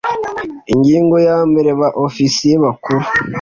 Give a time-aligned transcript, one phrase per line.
[0.73, 2.99] ingingo ya mbere ba ofisiye bakuru